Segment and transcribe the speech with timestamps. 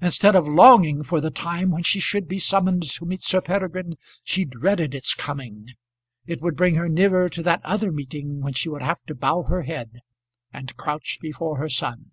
[0.00, 3.96] Instead of longing for the time when she should be summoned to meet Sir Peregrine,
[4.22, 5.70] she dreaded its coming.
[6.24, 9.42] It would bring her nearer to that other meeting when she would have to bow
[9.48, 10.02] her head
[10.52, 12.12] and crouch before her son.